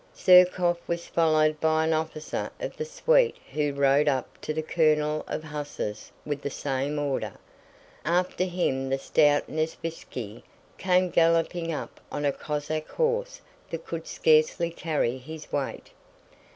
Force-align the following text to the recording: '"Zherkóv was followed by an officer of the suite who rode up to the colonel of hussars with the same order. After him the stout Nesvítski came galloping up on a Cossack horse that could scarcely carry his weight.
'"Zherkóv 0.15 0.77
was 0.87 1.05
followed 1.05 1.59
by 1.61 1.83
an 1.83 1.93
officer 1.93 2.49
of 2.59 2.75
the 2.75 2.85
suite 2.85 3.37
who 3.53 3.71
rode 3.71 4.07
up 4.07 4.41
to 4.41 4.51
the 4.51 4.63
colonel 4.63 5.23
of 5.27 5.43
hussars 5.43 6.11
with 6.25 6.41
the 6.41 6.49
same 6.49 6.97
order. 6.97 7.33
After 8.03 8.45
him 8.45 8.89
the 8.89 8.97
stout 8.97 9.47
Nesvítski 9.47 10.41
came 10.79 11.11
galloping 11.11 11.71
up 11.71 11.99
on 12.11 12.25
a 12.25 12.31
Cossack 12.31 12.87
horse 12.89 13.41
that 13.69 13.85
could 13.85 14.07
scarcely 14.07 14.71
carry 14.71 15.19
his 15.19 15.51
weight. 15.51 15.91